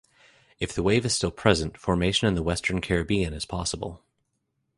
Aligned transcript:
If 0.59 0.73
the 0.73 0.81
wave 0.81 1.05
is 1.05 1.13
still 1.13 1.29
present, 1.29 1.77
formation 1.77 2.27
in 2.27 2.33
the 2.33 2.41
Western 2.41 2.81
Caribbean 2.81 3.35
is 3.35 3.45
possible. 3.45 4.03